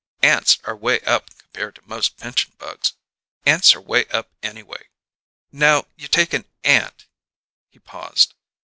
[0.23, 2.93] Ants are way up compared to most pinchin' bugs.
[3.45, 4.87] Ants are way up anyway.
[5.51, 7.05] Now, you take an ant"
[7.71, 8.33] He paused.